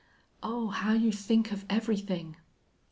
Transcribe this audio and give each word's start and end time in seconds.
"Oh, 0.41 0.69
how 0.69 0.93
you 0.93 1.11
think 1.11 1.51
of 1.51 1.63
everything!" 1.69 2.37